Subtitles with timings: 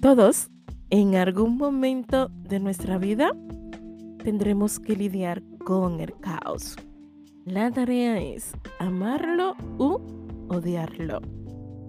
[0.00, 0.50] Todos,
[0.88, 3.32] en algún momento de nuestra vida,
[4.24, 6.76] tendremos que lidiar con el caos.
[7.44, 9.98] La tarea es amarlo u
[10.48, 11.20] odiarlo.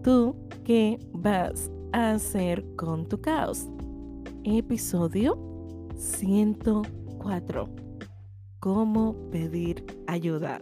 [0.03, 0.35] ¿Tú
[0.65, 3.69] qué vas a hacer con tu caos?
[4.43, 5.37] Episodio
[5.95, 7.69] 104.
[8.59, 10.61] ¿Cómo pedir ayuda?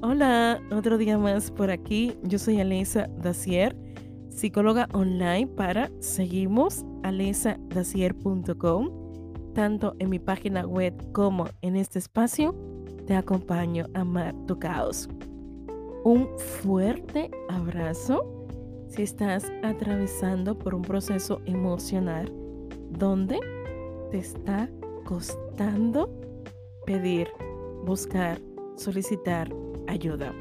[0.00, 2.16] Hola, otro día más por aquí.
[2.22, 3.76] Yo soy Alisa Dacier
[4.36, 8.90] psicóloga online para seguimos alesadacier.com.
[9.54, 12.54] Tanto en mi página web como en este espacio,
[13.06, 15.08] te acompaño a amar tu caos.
[16.04, 18.46] Un fuerte abrazo
[18.88, 22.30] si estás atravesando por un proceso emocional
[22.90, 23.40] donde
[24.10, 24.68] te está
[25.04, 26.10] costando
[26.84, 27.28] pedir,
[27.86, 28.38] buscar,
[28.76, 29.48] solicitar
[29.86, 30.34] ayuda.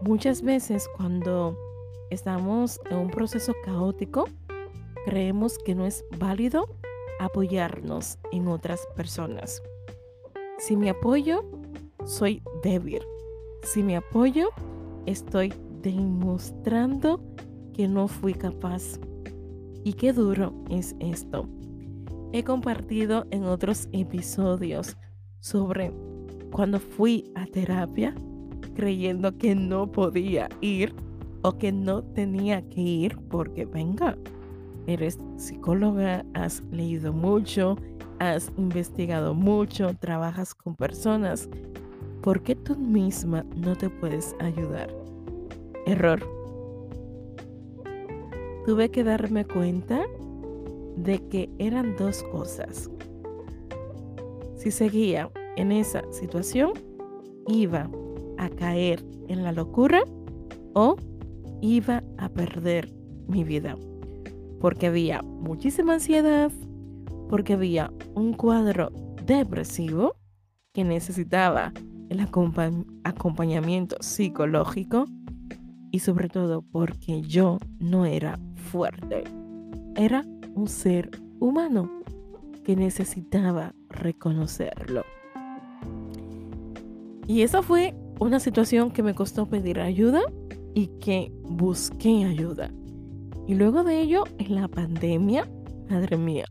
[0.00, 1.67] Muchas veces cuando
[2.10, 4.28] estamos en un proceso caótico,
[5.04, 6.66] creemos que no es válido
[7.20, 9.62] apoyarnos en otras personas.
[10.58, 11.44] Si me apoyo,
[12.04, 13.02] soy débil.
[13.62, 14.48] Si me apoyo,
[15.06, 17.20] estoy demostrando
[17.74, 18.98] que no fui capaz.
[19.84, 21.48] Y qué duro es esto.
[22.32, 24.96] He compartido en otros episodios
[25.40, 25.92] sobre
[26.50, 28.14] cuando fui a terapia
[28.74, 30.94] creyendo que no podía ir
[31.42, 34.16] o que no tenía que ir porque venga,
[34.86, 37.76] eres psicóloga, has leído mucho,
[38.18, 41.48] has investigado mucho, trabajas con personas.
[42.22, 44.92] ¿Por qué tú misma no te puedes ayudar?
[45.86, 46.20] Error.
[48.66, 50.04] Tuve que darme cuenta
[50.96, 52.90] de que eran dos cosas.
[54.56, 56.72] Si seguía en esa situación,
[57.46, 57.88] iba
[58.36, 60.02] a caer en la locura
[60.74, 60.96] o
[61.60, 62.92] iba a perder
[63.26, 63.76] mi vida.
[64.60, 66.50] Porque había muchísima ansiedad,
[67.28, 68.90] porque había un cuadro
[69.24, 70.16] depresivo
[70.72, 71.72] que necesitaba
[72.08, 75.04] el acompañamiento psicológico
[75.90, 78.38] y sobre todo porque yo no era
[78.70, 79.24] fuerte.
[79.96, 81.90] Era un ser humano
[82.64, 85.04] que necesitaba reconocerlo.
[87.26, 90.22] Y esa fue una situación que me costó pedir ayuda
[90.78, 92.70] y que busqué ayuda.
[93.48, 95.48] Y luego de ello, en la pandemia,
[95.90, 96.44] madre mía,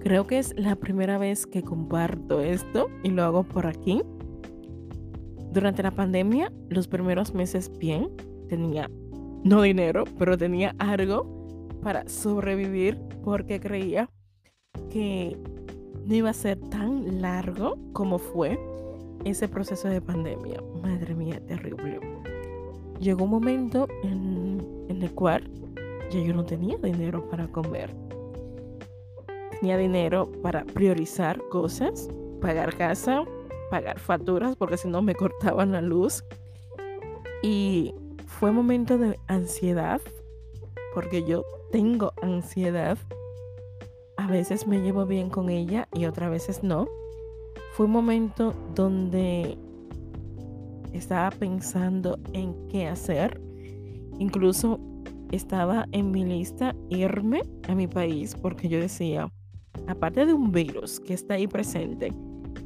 [0.00, 4.02] creo que es la primera vez que comparto esto y lo hago por aquí.
[5.52, 8.10] Durante la pandemia, los primeros meses bien,
[8.48, 8.90] tenía
[9.44, 14.10] no dinero, pero tenía algo para sobrevivir porque creía
[14.90, 15.38] que
[16.04, 18.58] no iba a ser tan largo como fue
[19.24, 20.60] ese proceso de pandemia.
[20.82, 22.00] Madre mía, terrible
[22.98, 25.48] llegó un momento en, el cual
[26.10, 27.94] ya yo no tenía dinero para comer.
[29.60, 32.08] Tenía dinero para priorizar cosas,
[32.40, 33.24] pagar casa,
[33.70, 36.24] pagar facturas, porque si no me cortaban la luz.
[37.42, 37.94] Y
[38.26, 40.00] fue momento de ansiedad,
[40.94, 42.98] porque yo tengo ansiedad.
[44.16, 46.86] A veces me llevo bien con ella y otras veces no.
[47.74, 49.58] Fue un momento donde
[50.96, 53.40] estaba pensando en qué hacer.
[54.18, 54.80] Incluso
[55.32, 59.30] estaba en mi lista irme a mi país porque yo decía,
[59.86, 62.12] aparte de un virus que está ahí presente,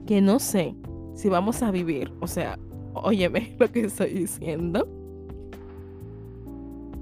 [0.06, 0.74] que no sé
[1.14, 2.58] si vamos a vivir, o sea,
[2.94, 4.88] óyeme lo que estoy diciendo.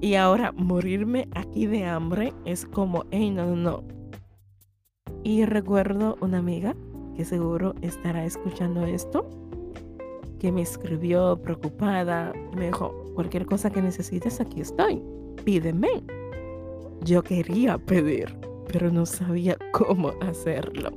[0.00, 3.84] Y ahora morirme aquí de hambre es como, hey, no, no, no.
[5.24, 6.76] Y recuerdo una amiga
[7.16, 9.28] que seguro estará escuchando esto
[10.38, 15.03] que me escribió preocupada me dijo, cualquier cosa que necesites, aquí estoy,
[15.44, 15.88] pídeme.
[17.04, 18.37] Yo quería pedir,
[18.72, 20.91] pero no sabía cómo hacerlo.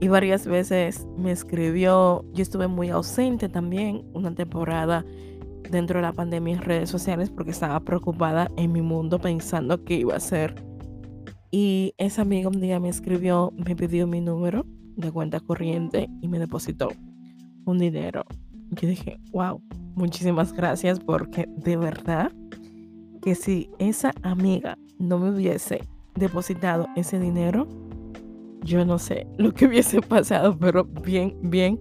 [0.00, 5.04] Y varias veces me escribió, yo estuve muy ausente también una temporada
[5.70, 9.94] dentro de la pandemia en redes sociales porque estaba preocupada en mi mundo pensando qué
[9.94, 10.54] iba a hacer.
[11.52, 14.66] Y esa amiga un día me escribió, me pidió mi número
[14.96, 16.88] de cuenta corriente y me depositó
[17.64, 18.24] un dinero.
[18.70, 19.60] Yo dije, wow,
[19.94, 22.32] muchísimas gracias porque de verdad
[23.20, 27.68] que si esa amiga no me hubiese depositado ese dinero,
[28.62, 31.78] yo no sé lo que hubiese pasado, pero bien, bien,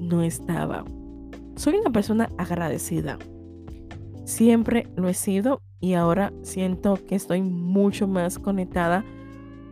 [0.00, 0.84] no estaba.
[1.56, 3.18] Soy una persona agradecida.
[4.24, 9.04] Siempre lo he sido y ahora siento que estoy mucho más conectada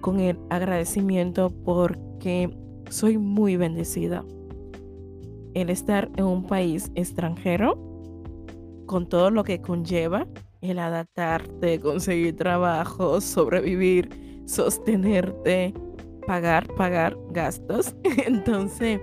[0.01, 2.57] con el agradecimiento porque
[2.89, 4.25] soy muy bendecida
[5.57, 7.79] el estar en un país extranjero,
[8.85, 10.27] con todo lo que conlleva,
[10.61, 15.73] el adaptarte, conseguir trabajo, sobrevivir, sostenerte,
[16.27, 17.97] pagar, pagar gastos.
[18.27, 19.01] Entonces,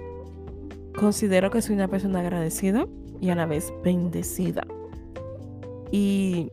[0.96, 2.86] considero que soy una persona agradecida
[3.20, 4.62] y a la vez bendecida.
[5.92, 6.52] Y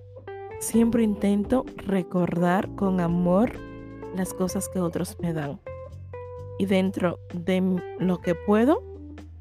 [0.61, 3.53] siempre intento recordar con amor
[4.17, 5.61] las cosas que otros me dan.
[6.59, 7.63] Y dentro de
[7.99, 8.90] lo que puedo,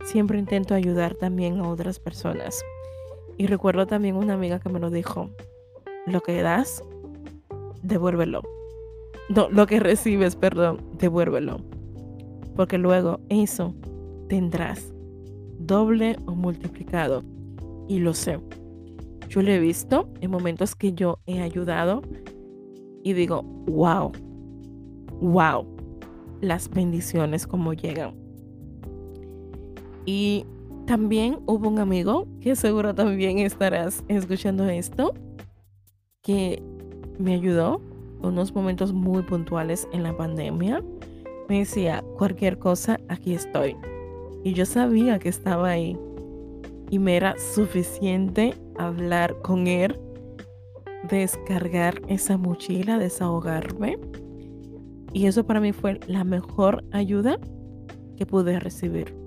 [0.05, 2.63] siempre intento ayudar también a otras personas.
[3.37, 5.29] Y recuerdo también una amiga que me lo dijo,
[6.05, 6.83] lo que das,
[7.81, 8.41] devuélvelo.
[9.29, 11.61] No, lo que recibes, perdón, devuélvelo.
[12.55, 13.75] Porque luego eso
[14.27, 14.91] tendrás
[15.59, 17.23] doble o multiplicado.
[17.87, 18.39] Y lo sé.
[19.29, 22.01] Yo lo he visto en momentos que yo he ayudado
[23.03, 24.11] y digo, wow,
[25.21, 25.65] wow,
[26.41, 28.18] las bendiciones como llegan.
[30.05, 30.45] Y
[30.85, 35.13] también hubo un amigo que seguro también estarás escuchando esto,
[36.21, 36.63] que
[37.19, 37.81] me ayudó
[38.21, 40.83] unos momentos muy puntuales en la pandemia.
[41.47, 43.75] Me decía, cualquier cosa, aquí estoy.
[44.43, 45.97] Y yo sabía que estaba ahí.
[46.89, 49.99] Y me era suficiente hablar con él,
[51.09, 53.99] descargar esa mochila, desahogarme.
[55.13, 57.39] Y eso para mí fue la mejor ayuda
[58.17, 59.18] que pude recibir.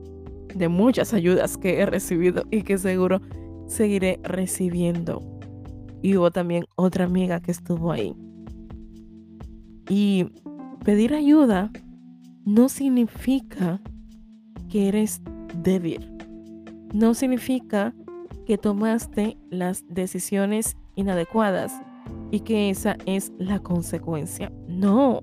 [0.54, 3.20] De muchas ayudas que he recibido y que seguro
[3.66, 5.22] seguiré recibiendo.
[6.02, 8.14] Y hubo también otra amiga que estuvo ahí.
[9.88, 10.26] Y
[10.84, 11.70] pedir ayuda
[12.44, 13.80] no significa
[14.68, 15.20] que eres
[15.62, 16.08] débil.
[16.92, 17.94] No significa
[18.46, 21.72] que tomaste las decisiones inadecuadas
[22.30, 24.52] y que esa es la consecuencia.
[24.66, 25.22] No,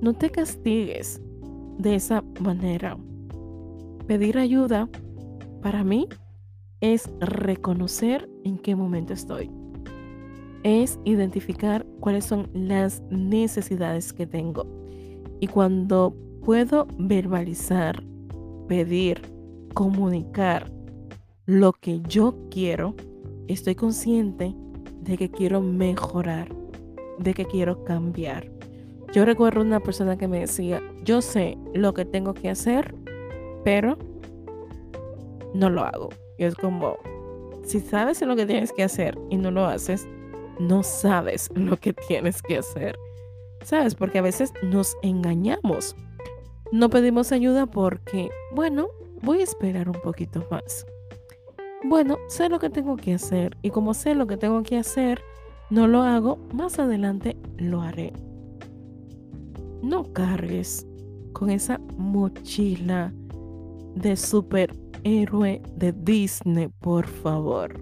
[0.00, 1.20] no te castigues
[1.78, 2.96] de esa manera.
[4.06, 4.88] Pedir ayuda
[5.62, 6.08] para mí
[6.80, 9.50] es reconocer en qué momento estoy.
[10.62, 14.64] Es identificar cuáles son las necesidades que tengo.
[15.40, 16.14] Y cuando
[16.44, 18.04] puedo verbalizar,
[18.68, 19.20] pedir,
[19.74, 20.70] comunicar
[21.44, 22.94] lo que yo quiero,
[23.48, 24.54] estoy consciente
[25.00, 26.48] de que quiero mejorar,
[27.18, 28.50] de que quiero cambiar.
[29.12, 32.94] Yo recuerdo una persona que me decía, yo sé lo que tengo que hacer,
[33.66, 33.98] pero
[35.52, 36.10] no lo hago.
[36.38, 36.96] Y es como,
[37.64, 40.06] si sabes lo que tienes que hacer y no lo haces,
[40.60, 42.96] no sabes lo que tienes que hacer.
[43.64, 43.96] ¿Sabes?
[43.96, 45.96] Porque a veces nos engañamos.
[46.70, 48.86] No pedimos ayuda porque, bueno,
[49.22, 50.86] voy a esperar un poquito más
[51.84, 55.22] bueno, sé lo que tengo que hacer y como sé lo que tengo que hacer,
[55.70, 58.12] no lo hago, más adelante lo haré.
[59.82, 60.86] No cargues
[61.32, 63.12] con esa mochila
[63.96, 67.74] de superhéroe de Disney, por favor.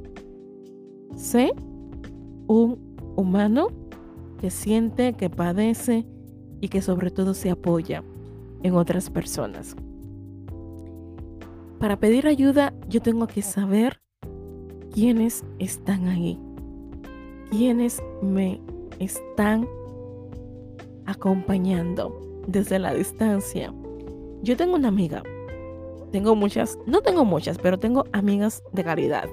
[1.15, 1.53] Sé
[2.47, 3.69] un humano
[4.41, 6.07] que siente, que padece
[6.63, 8.03] y que sobre todo se apoya
[8.63, 9.77] en otras personas
[11.85, 14.01] para pedir ayuda yo tengo que saber
[14.91, 16.41] quiénes están ahí,
[17.51, 18.59] quiénes me
[19.01, 19.69] están
[21.05, 23.71] acompañando desde la distancia.
[24.43, 25.23] Yo tengo una amiga,
[26.15, 29.29] tengo muchas, no tengo muchas, pero tengo amigas de calidad.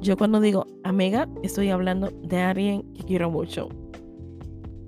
[0.00, 3.68] Yo cuando digo amiga, estoy hablando de alguien que quiero mucho.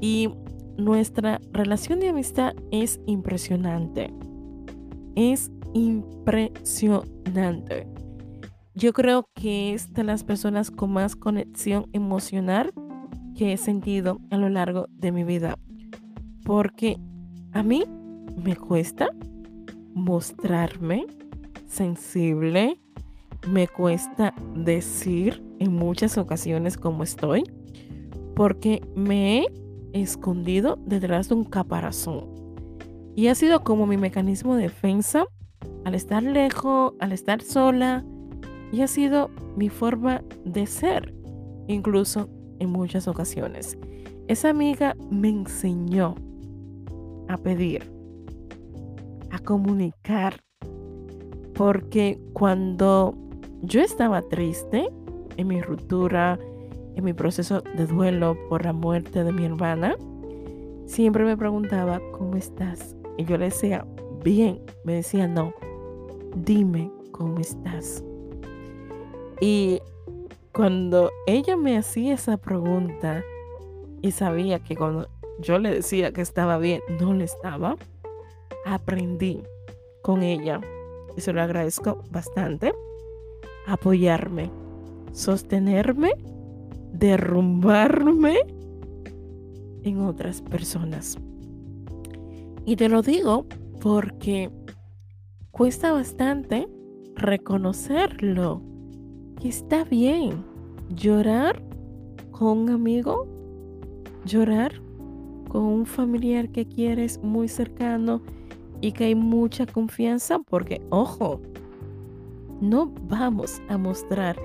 [0.01, 0.31] Y
[0.79, 4.11] nuestra relación de amistad es impresionante.
[5.17, 7.87] Es impresionante.
[8.75, 12.73] Yo creo que es de las personas con más conexión emocional
[13.37, 15.59] que he sentido a lo largo de mi vida.
[16.47, 16.97] Porque
[17.53, 17.85] a mí
[18.43, 19.11] me cuesta
[19.93, 21.05] mostrarme
[21.69, 22.81] sensible,
[23.47, 27.45] me cuesta decir en muchas ocasiones cómo estoy,
[28.35, 29.47] porque me he
[29.93, 32.27] escondido detrás de un caparazón.
[33.15, 35.27] Y ha sido como mi mecanismo de defensa
[35.85, 38.05] al estar lejos, al estar sola,
[38.73, 41.15] y ha sido mi forma de ser,
[41.67, 43.79] incluso en muchas ocasiones.
[44.29, 46.15] Esa amiga me enseñó
[47.29, 47.91] a pedir,
[49.31, 50.41] a comunicar,
[51.59, 53.17] porque cuando
[53.63, 54.89] yo estaba triste
[55.37, 56.39] en mi ruptura,
[56.95, 59.97] en mi proceso de duelo por la muerte de mi hermana,
[60.87, 62.95] siempre me preguntaba, ¿cómo estás?
[63.17, 63.85] Y yo le decía,
[64.23, 65.53] bien, me decía, no,
[66.37, 68.05] dime cómo estás.
[69.41, 69.81] Y
[70.53, 73.25] cuando ella me hacía esa pregunta
[74.01, 75.09] y sabía que cuando
[75.41, 77.75] yo le decía que estaba bien, no le estaba,
[78.65, 79.43] aprendí
[80.03, 80.61] con ella,
[81.19, 82.73] y se lo agradezco bastante,
[83.67, 84.51] apoyarme,
[85.13, 86.13] sostenerme
[86.93, 88.39] derrumbarme
[89.83, 91.19] en otras personas.
[92.65, 93.47] Y te lo digo
[93.81, 94.51] porque
[95.51, 96.69] cuesta bastante
[97.17, 98.63] reconocerlo.
[99.41, 100.45] Que está bien
[100.89, 101.63] llorar
[102.33, 103.27] con un amigo,
[104.25, 104.73] llorar
[105.49, 108.21] con un familiar que quieres muy cercano
[108.81, 111.41] y que hay mucha confianza porque, ojo,
[112.61, 114.37] no vamos a mostrar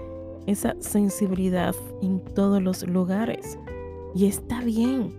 [0.46, 3.58] esa sensibilidad en todos los lugares.
[4.16, 5.14] Y está bien,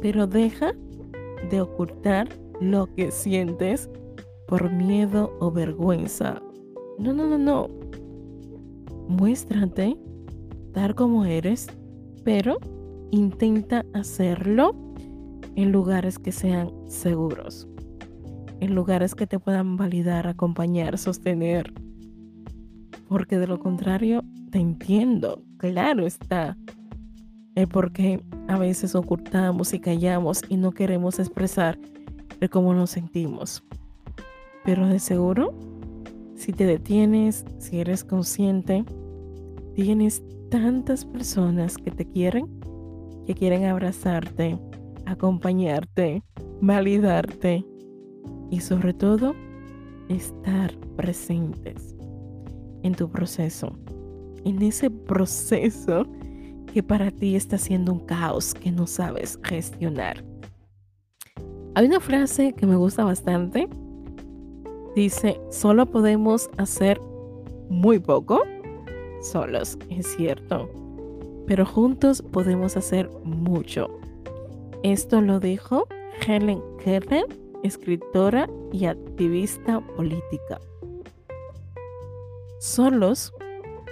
[0.00, 0.72] pero deja
[1.50, 2.28] de ocultar
[2.60, 3.88] lo que sientes
[4.46, 6.40] por miedo o vergüenza.
[6.98, 7.68] No, no, no, no.
[9.08, 9.96] Muéstrate
[10.72, 11.68] tal como eres,
[12.24, 12.58] pero
[13.10, 14.74] intenta hacerlo
[15.56, 17.66] en lugares que sean seguros,
[18.60, 21.72] en lugares que te puedan validar, acompañar, sostener.
[23.08, 26.56] Porque de lo contrario, te entiendo, claro está.
[27.54, 31.78] El por qué a veces ocultamos y callamos y no queremos expresar
[32.40, 33.64] de cómo nos sentimos.
[34.64, 35.54] Pero de seguro,
[36.34, 38.84] si te detienes, si eres consciente,
[39.74, 42.46] tienes tantas personas que te quieren,
[43.26, 44.58] que quieren abrazarte,
[45.06, 46.22] acompañarte,
[46.60, 47.64] validarte
[48.50, 49.34] y sobre todo
[50.08, 51.94] estar presentes
[52.82, 53.76] en tu proceso,
[54.44, 56.06] en ese proceso
[56.72, 60.24] que para ti está siendo un caos que no sabes gestionar.
[61.74, 63.68] Hay una frase que me gusta bastante.
[64.96, 67.00] Dice, solo podemos hacer
[67.68, 68.42] muy poco
[69.20, 70.68] solos, es cierto,
[71.46, 73.88] pero juntos podemos hacer mucho.
[74.82, 75.86] Esto lo dijo
[76.26, 77.26] Helen Keller,
[77.62, 80.60] escritora y activista política.
[82.58, 83.32] Solos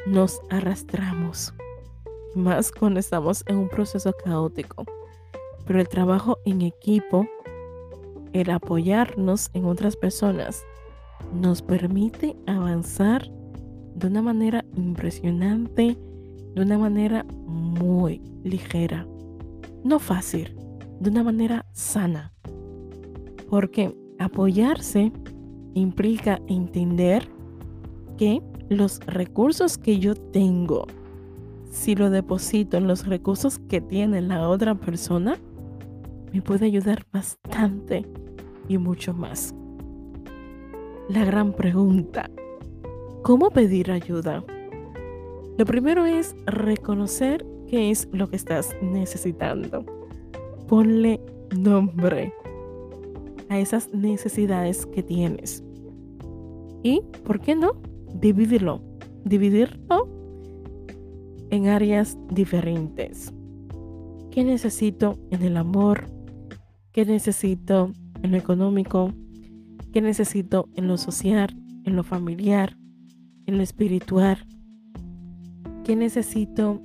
[0.07, 1.55] nos arrastramos,
[2.35, 4.85] más cuando estamos en un proceso caótico,
[5.67, 7.27] pero el trabajo en equipo,
[8.33, 10.65] el apoyarnos en otras personas,
[11.33, 13.31] nos permite avanzar
[13.95, 15.97] de una manera impresionante,
[16.55, 19.07] de una manera muy ligera.
[19.83, 20.57] No fácil,
[21.01, 22.36] de una manera sana.
[23.49, 25.12] Porque apoyarse
[25.75, 27.29] implica entender
[28.17, 30.87] que los recursos que yo tengo,
[31.71, 35.38] si lo deposito en los recursos que tiene la otra persona,
[36.33, 38.05] me puede ayudar bastante
[38.69, 39.55] y mucho más.
[41.09, 42.29] La gran pregunta,
[43.26, 44.45] ¿Cómo pedir ayuda?
[45.59, 49.85] Lo primero es reconocer qué es lo que estás necesitando.
[50.69, 52.33] Ponle nombre
[53.49, 55.62] a esas necesidades que tienes.
[56.83, 57.73] Y, ¿por qué no?
[58.15, 58.81] Dividirlo.
[59.25, 60.09] Dividirlo
[61.50, 63.33] en áreas diferentes.
[64.31, 66.07] ¿Qué necesito en el amor?
[66.93, 69.12] ¿Qué necesito en lo económico?
[69.93, 71.57] ¿Qué necesito en lo social?
[71.85, 72.76] ¿En lo familiar?
[73.47, 74.38] en lo espiritual.
[75.85, 76.83] ¿Qué necesito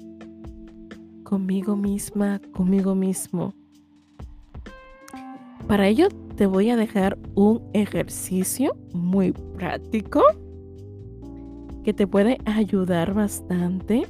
[1.23, 3.53] conmigo misma, conmigo mismo?
[5.71, 10.21] Para ello te voy a dejar un ejercicio muy práctico
[11.85, 14.05] que te puede ayudar bastante.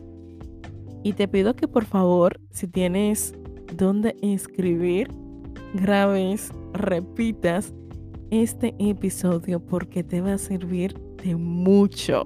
[1.04, 3.36] Y te pido que por favor, si tienes
[3.78, 5.12] donde escribir,
[5.76, 7.76] grabes, repitas
[8.32, 12.24] este episodio porque te va a servir de mucho.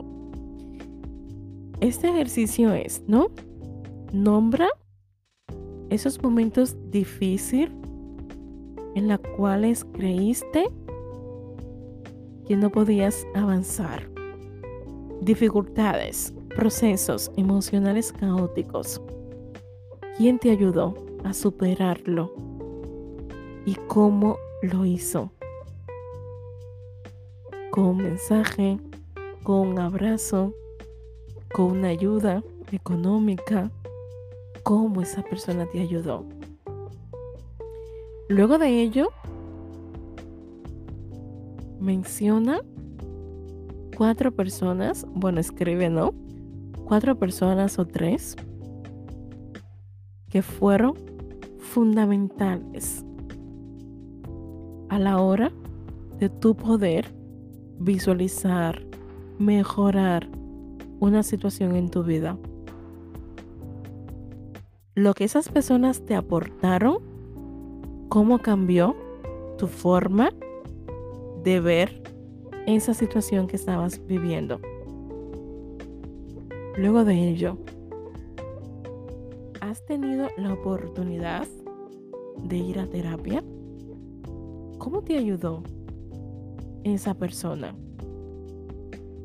[1.81, 3.31] Este ejercicio es, ¿no?
[4.13, 4.69] Nombra
[5.89, 7.84] esos momentos difíciles
[8.95, 10.67] en los cuales creíste
[12.47, 14.09] que no podías avanzar.
[15.21, 19.01] Dificultades, procesos emocionales caóticos.
[20.17, 22.33] ¿Quién te ayudó a superarlo?
[23.65, 25.31] ¿Y cómo lo hizo?
[27.71, 28.79] Con un mensaje,
[29.43, 30.53] con un abrazo,
[31.53, 33.71] con una ayuda económica,
[34.63, 36.25] cómo esa persona te ayudó.
[38.27, 39.09] Luego de ello,
[41.79, 42.61] menciona
[43.95, 46.13] cuatro personas, bueno, escribe, ¿no?
[46.85, 48.35] Cuatro personas o tres
[50.29, 50.95] que fueron
[51.59, 53.05] fundamentales
[54.89, 55.51] a la hora
[56.19, 57.13] de tu poder
[57.79, 58.85] visualizar,
[59.37, 60.27] mejorar
[60.99, 62.37] una situación en tu vida.
[64.95, 67.14] Lo que esas personas te aportaron,
[68.15, 68.95] cómo cambió
[69.57, 70.29] tu forma
[71.43, 72.01] de ver
[72.65, 74.61] esa situación que estabas viviendo.
[76.77, 77.57] Luego de ello,
[79.59, 81.45] ¿has tenido la oportunidad
[82.37, 83.43] de ir a terapia?
[84.77, 85.61] ¿Cómo te ayudó
[86.85, 87.75] esa persona?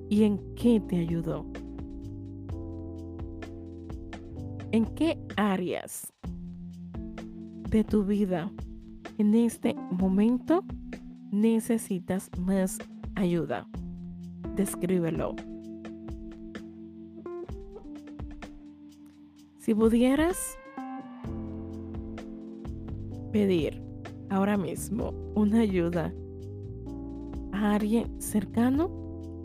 [0.08, 1.46] ¿Y en qué te ayudó?
[4.72, 6.12] ¿En qué áreas
[7.70, 8.50] de tu vida
[9.20, 10.64] en este momento
[11.30, 12.78] necesitas más
[13.16, 13.68] ayuda?
[14.56, 15.36] Descríbelo.
[19.58, 20.56] Si pudieras
[23.30, 23.82] pedir
[24.30, 26.14] ahora mismo una ayuda
[27.52, 28.90] a alguien cercano,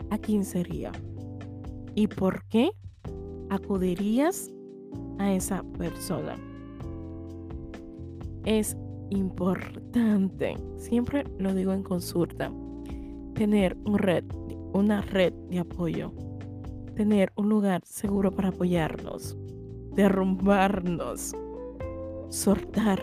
[0.08, 0.90] ¿a quién sería?
[1.94, 2.70] ¿Y por qué
[3.50, 4.50] acudirías
[5.18, 6.34] a esa persona?
[8.46, 8.74] Es
[9.10, 12.52] importante, siempre lo digo en consulta,
[13.34, 14.24] tener un red,
[14.72, 16.12] una red de apoyo,
[16.94, 19.36] tener un lugar seguro para apoyarnos,
[19.94, 21.34] derrumbarnos,
[22.28, 23.02] soltar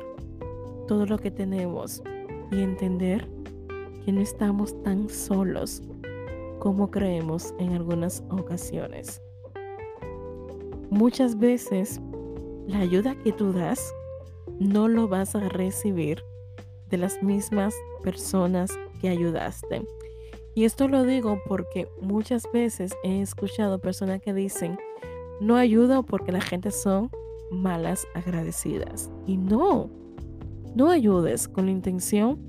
[0.87, 2.03] todo lo que tenemos
[2.51, 3.29] y entender
[4.05, 5.81] que no estamos tan solos
[6.59, 9.21] como creemos en algunas ocasiones.
[10.89, 11.99] Muchas veces
[12.67, 13.93] la ayuda que tú das
[14.59, 16.23] no lo vas a recibir
[16.89, 17.73] de las mismas
[18.03, 19.85] personas que ayudaste.
[20.55, 24.77] Y esto lo digo porque muchas veces he escuchado personas que dicen,
[25.41, 27.09] no ayudo porque la gente son
[27.51, 29.09] malas agradecidas.
[29.25, 29.89] Y no,
[30.75, 32.39] no ayudes con la intención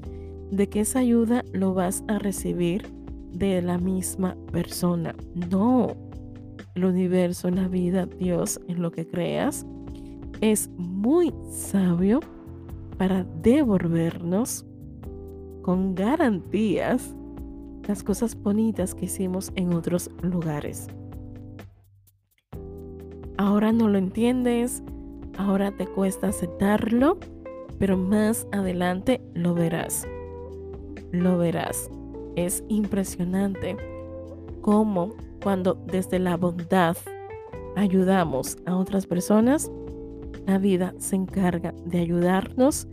[0.50, 2.92] de que esa ayuda lo vas a recibir
[3.32, 5.14] de la misma persona.
[5.50, 5.96] No.
[6.74, 9.64] El universo, la vida, Dios, en lo que creas,
[10.40, 12.20] es muy sabio
[12.98, 14.64] para devolvernos
[15.62, 17.14] con garantías
[17.86, 20.88] las cosas bonitas que hicimos en otros lugares.
[23.36, 24.82] Ahora no lo entiendes,
[25.36, 27.18] ahora te cuesta aceptarlo,
[27.78, 30.06] pero más adelante lo verás.
[31.10, 31.90] Lo verás.
[32.36, 33.76] Es impresionante
[34.60, 36.96] cómo cuando desde la bondad
[37.76, 39.70] ayudamos a otras personas,
[40.46, 42.88] la vida se encarga de ayudarnos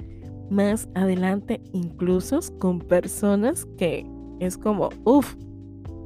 [0.50, 4.06] más adelante, incluso con personas que
[4.40, 5.36] es como, uff,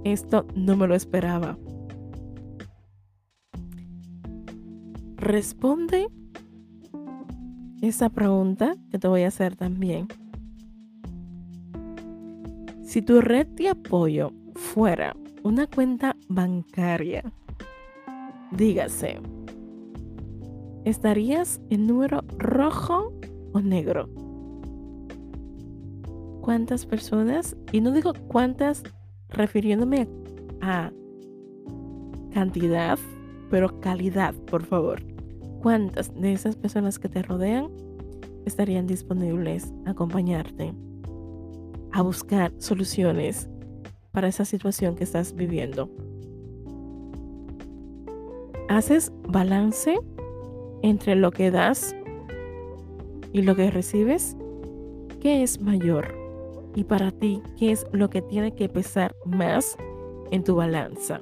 [0.03, 1.57] esto no me lo esperaba.
[5.17, 6.07] Responde
[7.81, 10.07] esa pregunta que te voy a hacer también.
[12.83, 17.23] Si tu red de apoyo fuera una cuenta bancaria,
[18.51, 19.19] dígase,
[20.85, 23.11] ¿estarías en número rojo
[23.51, 24.07] o negro?
[26.41, 27.57] ¿Cuántas personas?
[27.71, 28.83] Y no digo cuántas
[29.29, 30.07] refiriéndome
[30.61, 30.91] a
[32.31, 32.99] cantidad,
[33.49, 35.01] pero calidad, por favor.
[35.61, 37.69] ¿Cuántas de esas personas que te rodean
[38.45, 40.73] estarían disponibles a acompañarte,
[41.91, 43.49] a buscar soluciones
[44.11, 45.89] para esa situación que estás viviendo?
[48.69, 49.99] ¿Haces balance
[50.81, 51.95] entre lo que das
[53.33, 54.35] y lo que recibes?
[55.21, 56.15] ¿Qué es mayor?
[56.75, 59.77] Y para ti, ¿qué es lo que tiene que pesar más
[60.31, 61.21] en tu balanza?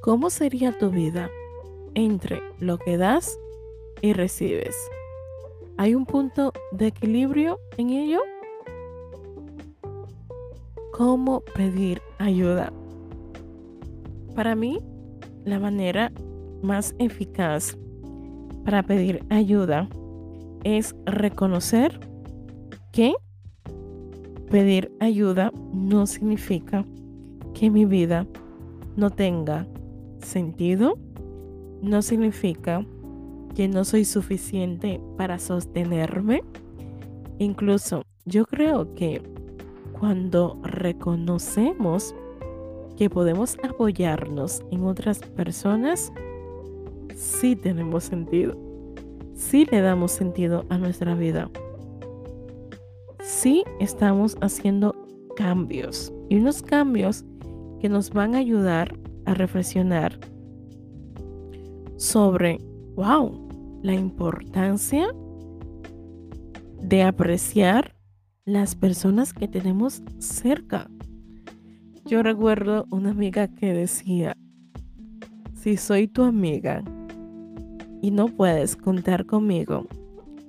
[0.00, 1.30] ¿Cómo sería tu vida
[1.94, 3.38] entre lo que das
[4.00, 4.76] y recibes?
[5.76, 8.20] ¿Hay un punto de equilibrio en ello?
[10.92, 12.72] ¿Cómo pedir ayuda?
[14.34, 14.80] Para mí,
[15.44, 16.12] la manera
[16.62, 17.76] más eficaz
[18.64, 19.88] para pedir ayuda
[20.64, 21.98] es reconocer
[22.92, 23.14] que
[24.50, 26.84] pedir ayuda no significa
[27.54, 28.26] que mi vida
[28.96, 29.66] no tenga
[30.20, 30.98] sentido
[31.82, 32.86] no significa
[33.54, 36.42] que no soy suficiente para sostenerme.
[37.38, 39.20] Incluso yo creo que
[39.98, 42.14] cuando reconocemos
[43.02, 46.12] que podemos apoyarnos en otras personas,
[47.16, 48.56] sí tenemos sentido.
[49.34, 51.50] Sí le damos sentido a nuestra vida.
[53.18, 54.94] Sí estamos haciendo
[55.34, 57.24] cambios y unos cambios
[57.80, 60.20] que nos van a ayudar a reflexionar
[61.96, 62.58] sobre,
[62.94, 65.08] wow, la importancia
[66.80, 67.96] de apreciar
[68.44, 70.88] las personas que tenemos cerca.
[72.04, 74.36] Yo recuerdo una amiga que decía,
[75.54, 76.82] si soy tu amiga
[78.02, 79.86] y no puedes contar conmigo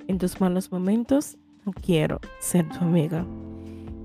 [0.08, 3.26] en tus malos momentos, no quiero ser tu amiga.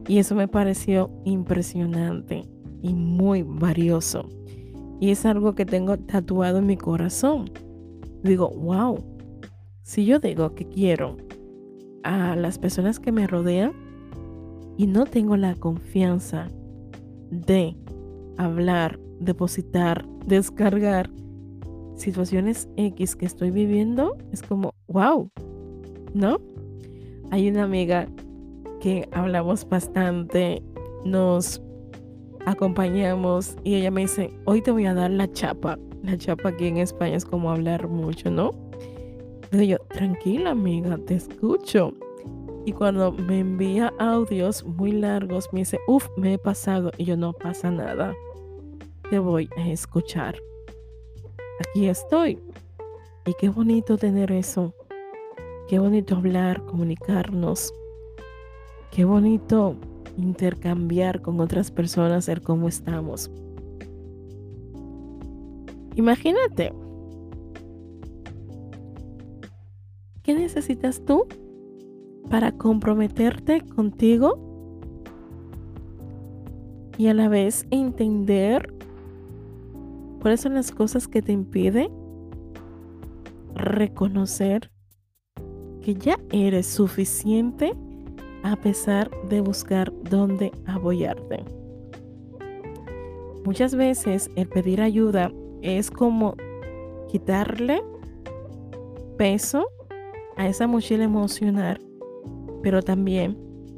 [0.07, 2.45] Y eso me pareció impresionante
[2.83, 4.29] y muy valioso.
[5.01, 7.51] Y es algo que tengo tatuado en mi corazón.
[8.23, 9.03] Digo, wow,
[9.83, 11.17] si yo digo que quiero
[12.03, 13.73] a las personas que me rodean
[14.77, 16.49] y no tengo la confianza
[17.31, 17.77] de
[18.37, 21.11] hablar, depositar, descargar
[21.97, 25.31] situaciones X que estoy viviendo, es como, wow,
[26.15, 26.39] ¿no?
[27.31, 28.09] Hay una amiga
[28.81, 30.63] que hablamos bastante,
[31.05, 31.61] nos
[32.47, 35.79] acompañamos y ella me dice, hoy te voy a dar la chapa.
[36.03, 38.53] La chapa aquí en España es como hablar mucho, ¿no?
[39.51, 41.93] Digo yo, tranquila amiga, te escucho.
[42.65, 46.91] Y cuando me envía audios muy largos, me dice, uff, me he pasado.
[46.99, 48.15] Y yo, no pasa nada.
[49.11, 50.37] Te voy a escuchar.
[51.61, 52.39] Aquí estoy.
[53.25, 54.75] Y qué bonito tener eso.
[55.69, 57.73] Qué bonito hablar, comunicarnos.
[58.91, 59.77] Qué bonito
[60.17, 63.31] intercambiar con otras personas, ver cómo estamos.
[65.95, 66.73] Imagínate.
[70.23, 71.27] ¿Qué necesitas tú
[72.31, 74.39] para comprometerte contigo
[76.97, 78.75] y a la vez entender
[80.21, 81.91] cuáles son las cosas que te impiden
[83.55, 84.71] reconocer
[85.83, 87.73] que ya eres suficiente
[88.43, 91.45] a pesar de buscar dónde apoyarte.
[93.45, 96.37] Muchas veces el pedir ayuda es como
[97.09, 97.83] quitarle
[99.17, 99.67] peso
[100.37, 101.81] a esa mochila emocional,
[102.63, 103.37] pero también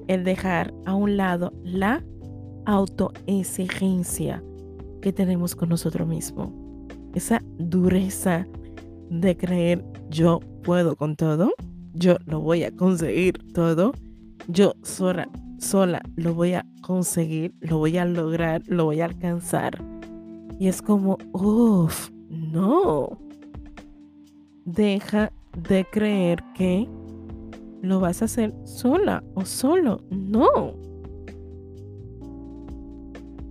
[0.09, 2.05] el dejar a un lado la
[2.67, 4.43] autoexigencia
[5.01, 6.51] que tenemos con nosotros mismos.
[7.15, 8.47] Esa dureza
[9.11, 11.53] de creer yo puedo con todo,
[11.95, 13.93] yo lo voy a conseguir todo
[14.49, 19.83] yo sola, sola lo voy a conseguir, lo voy a lograr, lo voy a alcanzar.
[20.59, 23.19] Y es como, uff, no.
[24.65, 25.33] Deja
[25.69, 26.89] de creer que
[27.83, 30.03] lo vas a hacer sola o solo.
[30.11, 30.75] No.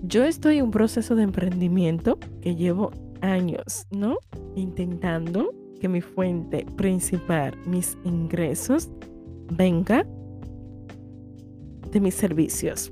[0.04, 4.18] Yo estoy en un proceso de emprendimiento que llevo años, ¿no?
[4.56, 8.90] Intentando que mi fuente principal, mis ingresos,
[9.52, 10.06] venga
[11.92, 12.92] de mis servicios.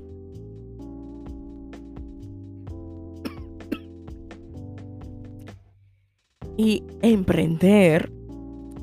[6.56, 8.12] Y emprender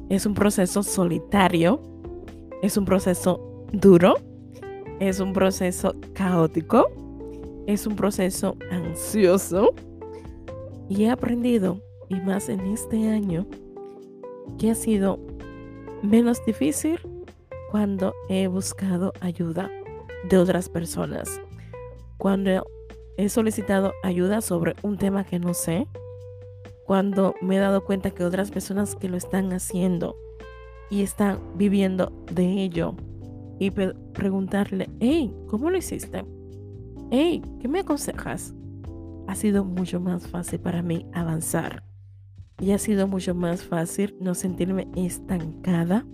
[0.10, 1.82] es un proceso solitario,
[2.66, 3.40] es un proceso
[3.72, 4.16] duro,
[5.00, 6.88] es un proceso caótico,
[7.68, 9.74] es un proceso ansioso.
[10.90, 13.46] Y he aprendido, y más en este año,
[14.58, 15.20] que ha sido
[16.02, 17.00] menos difícil
[17.70, 19.70] cuando he buscado ayuda
[20.30, 21.40] de otras personas.
[22.18, 22.66] Cuando
[23.18, 25.88] he solicitado ayuda sobre un tema que no sé,
[26.86, 30.16] cuando me he dado cuenta que otras personas que lo están haciendo
[30.90, 32.96] y están viviendo de ello
[33.60, 36.26] y preguntarle, hey, ¿cómo lo hiciste?
[37.12, 38.54] Hey, ¿qué me aconsejas?
[39.28, 41.84] Ha sido mucho más fácil para mí avanzar
[42.60, 46.06] y ha sido mucho más fácil no sentirme estancada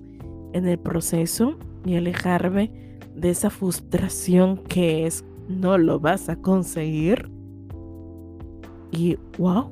[0.53, 2.71] en el proceso y alejarme
[3.15, 7.29] de esa frustración que es no lo vas a conseguir.
[8.91, 9.69] Y wow,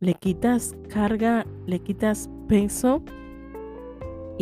[0.00, 3.02] le quitas carga, le quitas peso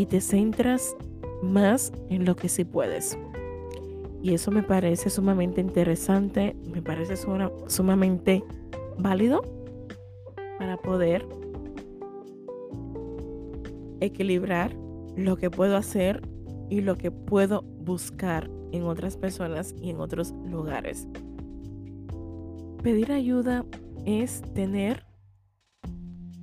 [0.00, 0.96] y te centras
[1.42, 3.18] más en lo que sí puedes.
[4.22, 7.16] Y eso me parece sumamente interesante, me parece
[7.66, 8.42] sumamente
[8.98, 9.42] válido
[10.58, 11.26] para poder
[14.00, 14.74] equilibrar
[15.16, 16.22] lo que puedo hacer
[16.70, 21.08] y lo que puedo buscar en otras personas y en otros lugares.
[22.82, 23.66] Pedir ayuda
[24.06, 25.04] es tener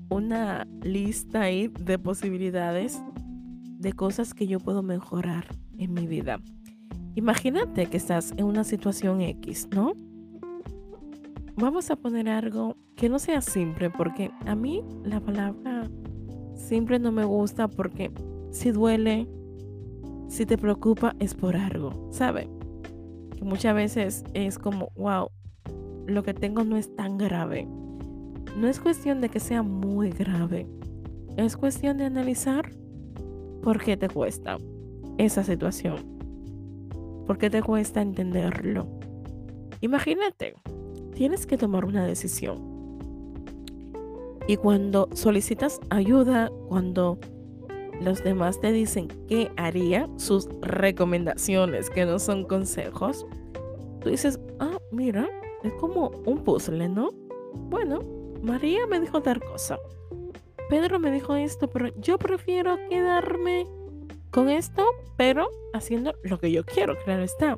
[0.10, 3.02] una lista ahí de posibilidades
[3.78, 5.46] de cosas que yo puedo mejorar
[5.78, 6.40] en mi vida.
[7.16, 9.94] Imagínate que estás en una situación X, ¿no?
[11.56, 15.90] Vamos a poner algo que no sea simple, porque a mí la palabra
[16.56, 18.12] simple no me gusta porque
[18.52, 19.28] si duele,
[20.28, 22.50] si te preocupa es por algo, ¿sabe?
[23.36, 25.30] Que muchas veces es como, wow,
[26.06, 27.68] lo que tengo no es tan grave.
[28.58, 30.68] No es cuestión de que sea muy grave.
[31.36, 32.72] Es cuestión de analizar
[33.62, 34.58] por qué te cuesta
[35.18, 36.18] esa situación.
[37.26, 38.88] ¿Por qué te cuesta entenderlo?
[39.82, 40.56] Imagínate,
[41.14, 42.78] tienes que tomar una decisión.
[44.48, 47.20] Y cuando solicitas ayuda, cuando
[48.00, 53.26] los demás te dicen qué haría, sus recomendaciones, que no son consejos,
[54.00, 55.28] tú dices, ah, mira,
[55.64, 57.12] es como un puzzle, ¿no?
[57.70, 58.00] bueno,
[58.42, 59.78] María me dijo tal cosa.
[60.70, 63.66] Pedro me dijo esto, pero yo prefiero quedarme
[64.32, 64.84] con esto,
[65.16, 67.58] pero haciendo lo que yo quiero, claro está.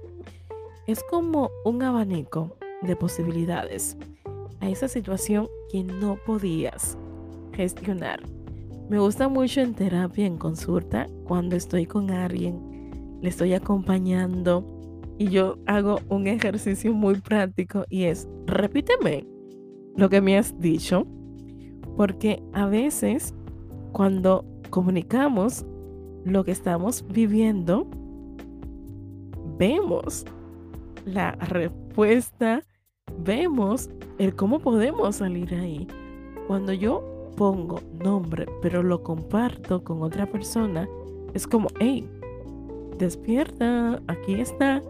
[0.85, 3.97] Es como un abanico de posibilidades
[4.59, 6.97] a esa situación que no podías
[7.53, 8.21] gestionar.
[8.89, 14.65] Me gusta mucho en terapia, en consulta, cuando estoy con alguien, le estoy acompañando
[15.17, 19.27] y yo hago un ejercicio muy práctico y es, repíteme
[19.95, 21.05] lo que me has dicho,
[21.99, 23.33] porque a veces
[23.91, 25.65] cuando comunicamos
[26.23, 27.87] lo que estamos viviendo,
[29.57, 30.23] vemos
[31.03, 32.63] la respuesta,
[33.17, 35.89] vemos el cómo podemos salir ahí.
[36.47, 40.87] Cuando yo pongo nombre, pero lo comparto con otra persona,
[41.33, 42.09] es como, hey,
[42.97, 44.81] despierta, aquí está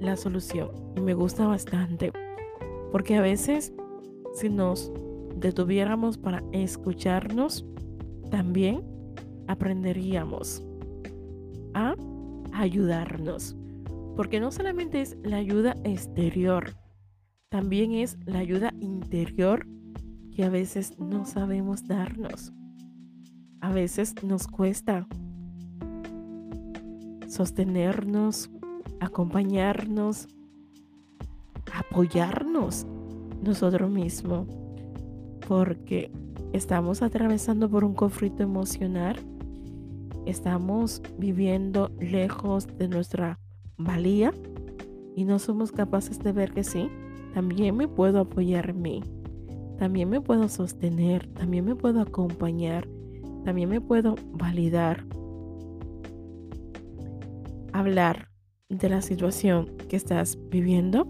[0.00, 0.68] la solución.
[0.96, 2.12] Y me gusta bastante,
[2.90, 3.72] porque a veces
[4.34, 4.92] si nos
[5.42, 7.66] detuviéramos para escucharnos,
[8.30, 8.82] también
[9.48, 10.64] aprenderíamos
[11.74, 11.94] a
[12.52, 13.56] ayudarnos.
[14.16, 16.74] Porque no solamente es la ayuda exterior,
[17.50, 19.66] también es la ayuda interior
[20.34, 22.52] que a veces no sabemos darnos.
[23.60, 25.06] A veces nos cuesta
[27.28, 28.50] sostenernos,
[29.00, 30.28] acompañarnos,
[31.72, 32.86] apoyarnos
[33.42, 34.46] nosotros mismos,
[35.48, 36.10] porque
[36.52, 39.16] estamos atravesando por un conflicto emocional,
[40.26, 43.38] estamos viviendo lejos de nuestra
[43.76, 44.32] valía
[45.16, 46.88] y no somos capaces de ver que sí,
[47.34, 49.02] también me puedo apoyar en mí,
[49.78, 52.86] también me puedo sostener, también me puedo acompañar,
[53.44, 55.04] también me puedo validar.
[57.72, 58.28] Hablar
[58.68, 61.06] de la situación que estás viviendo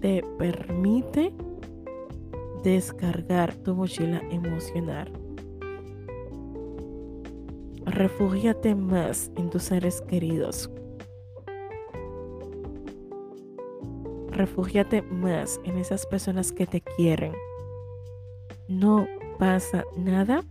[0.00, 1.32] te permite
[2.62, 5.12] descargar tu mochila emocional.
[7.86, 10.70] Refúgiate más en tus seres queridos.
[14.30, 17.34] Refúgiate más en esas personas que te quieren.
[18.68, 19.06] No
[19.38, 20.44] pasa nada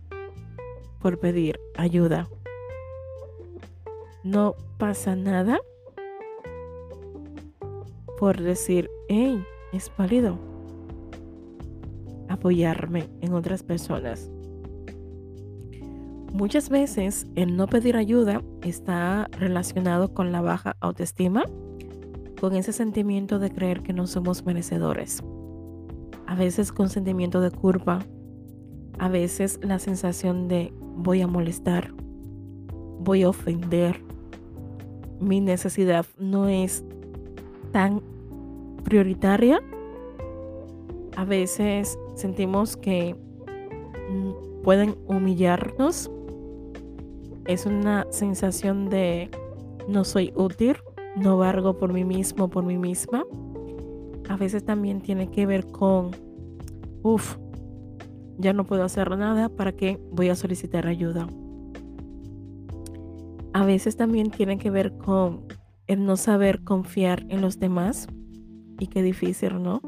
[1.00, 2.28] por pedir ayuda.
[4.22, 5.58] No pasa nada
[8.18, 9.42] por decir, hey,
[9.72, 10.49] es válido
[12.40, 14.30] apoyarme en otras personas.
[16.32, 21.44] Muchas veces el no pedir ayuda está relacionado con la baja autoestima
[22.40, 25.22] con ese sentimiento de creer que no somos merecedores.
[26.26, 27.98] A veces con sentimiento de culpa.
[28.98, 31.92] A veces la sensación de voy a molestar.
[33.00, 34.02] Voy a ofender.
[35.20, 36.82] Mi necesidad no es
[37.72, 38.00] tan
[38.84, 39.60] prioritaria.
[41.16, 46.10] A veces sentimos que mm, pueden humillarnos.
[47.46, 49.30] Es una sensación de
[49.88, 50.76] no soy útil
[51.16, 53.24] no valgo por mí mismo, por mí misma.
[54.28, 56.10] A veces también tiene que ver con,
[57.02, 57.36] uff,
[58.38, 61.26] ya no puedo hacer nada, ¿para qué voy a solicitar ayuda?
[63.52, 65.46] A veces también tiene que ver con
[65.86, 68.06] el no saber confiar en los demás
[68.78, 69.80] y qué difícil, ¿no?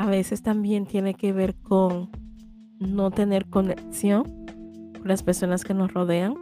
[0.00, 2.08] A veces también tiene que ver con
[2.78, 4.24] no tener conexión
[4.94, 6.36] con las personas que nos rodean.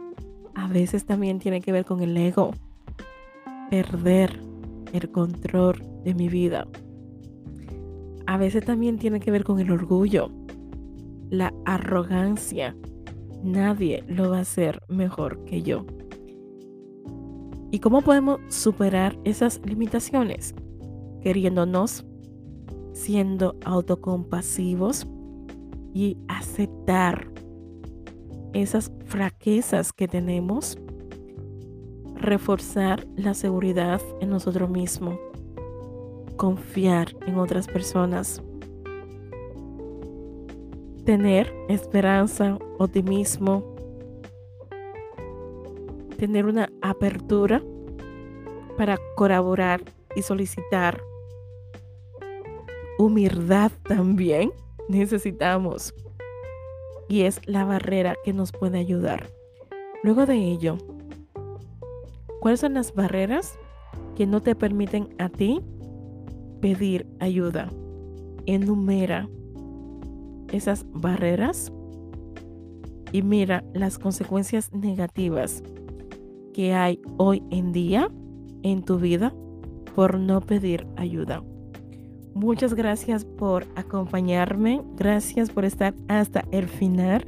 [0.55, 2.51] A veces también tiene que ver con el ego
[3.69, 4.39] perder
[4.93, 6.69] el control de mi vida.
[8.27, 10.31] A veces también tiene que ver con el orgullo,
[11.29, 12.77] la arrogancia.
[13.43, 15.85] Nadie lo va a hacer mejor que yo.
[17.71, 20.55] ¿Y cómo podemos superar esas limitaciones?
[21.21, 22.05] Queriéndonos,
[22.99, 25.07] siendo autocompasivos
[25.93, 27.31] y aceptar
[28.53, 30.77] esas fraquezas que tenemos
[32.15, 35.17] reforzar la seguridad en nosotros mismos,
[36.35, 38.41] confiar en otras personas,
[41.05, 43.63] tener esperanza, optimismo,
[46.17, 47.63] tener una apertura
[48.77, 49.81] para colaborar
[50.17, 51.01] y solicitar
[52.99, 54.51] humildad también
[54.89, 55.95] necesitamos.
[57.07, 59.31] Y es la barrera que nos puede ayudar.
[60.03, 60.77] Luego de ello,
[62.39, 63.59] ¿Cuáles son las barreras
[64.15, 65.59] que no te permiten a ti
[66.61, 67.69] pedir ayuda?
[68.45, 69.29] Enumera
[70.53, 71.71] esas barreras
[73.11, 75.61] y mira las consecuencias negativas
[76.53, 78.09] que hay hoy en día
[78.63, 79.33] en tu vida
[79.95, 81.43] por no pedir ayuda.
[82.39, 87.27] Muchas gracias por acompañarme, gracias por estar hasta el final.